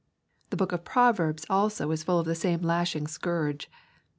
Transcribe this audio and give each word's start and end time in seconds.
The 0.49 0.57
Book 0.57 0.71
of 0.71 0.83
Proverbs 0.83 1.45
also 1.47 1.91
is 1.91 2.01
full 2.03 2.17
of 2.17 2.25
the 2.25 2.33
same 2.33 2.61
lashing 2.63 3.05
scourge. 3.05 3.69